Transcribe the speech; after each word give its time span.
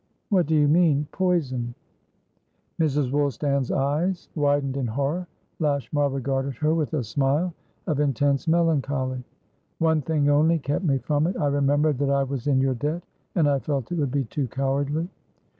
"What 0.29 0.47
do 0.47 0.55
you 0.55 0.67
mean? 0.67 1.05
Poison?" 1.11 1.75
Mrs. 2.79 3.11
Woolstan's 3.11 3.69
eyes 3.69 4.29
widened 4.33 4.75
in 4.75 4.87
horror. 4.87 5.27
Lashmar 5.59 6.09
regarded 6.09 6.55
her 6.55 6.73
with 6.73 6.95
a 6.95 7.03
smile 7.03 7.53
of 7.85 7.99
intense 7.99 8.47
melancholy. 8.47 9.23
"One 9.77 10.01
thing 10.01 10.27
only 10.27 10.57
kept 10.57 10.85
me 10.85 10.97
from 10.97 11.27
it. 11.27 11.37
I 11.37 11.45
remembered 11.49 11.99
that 11.99 12.09
I 12.09 12.23
was 12.23 12.47
in 12.47 12.59
your 12.59 12.73
debt, 12.73 13.03
and 13.35 13.47
I 13.47 13.59
felt 13.59 13.91
it 13.91 13.99
would 13.99 14.09
be 14.09 14.23
too 14.23 14.47
cowardly." 14.47 15.07